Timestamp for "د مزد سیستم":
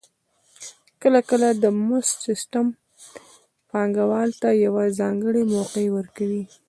1.63-2.65